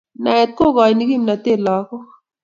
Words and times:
Naet 0.23 0.49
kokaini 0.57 1.03
kimnatet 1.09 1.59
lako 1.65 1.97